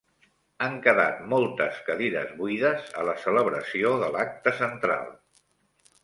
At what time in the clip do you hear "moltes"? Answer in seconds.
1.33-1.81